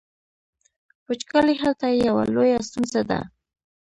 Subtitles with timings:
[1.07, 3.19] وچکالي هلته یوه لویه ستونزه ده.